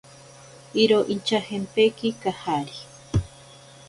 [0.83, 2.79] Iro inchajempeki kajari.